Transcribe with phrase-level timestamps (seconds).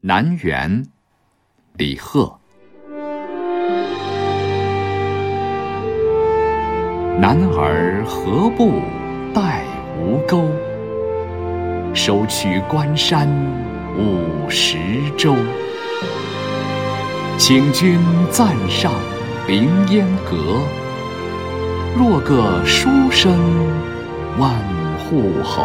[0.00, 0.86] 南园，
[1.76, 2.38] 李贺。
[7.18, 8.80] 男儿何不
[9.34, 9.64] 带
[9.98, 10.48] 吴钩？
[11.92, 13.28] 收取关山
[13.96, 14.78] 五十
[15.16, 15.34] 州。
[17.36, 17.98] 请君
[18.30, 18.92] 暂上
[19.48, 20.62] 凌烟阁，
[21.96, 23.36] 落个书生
[24.38, 24.54] 万
[25.00, 25.64] 户侯。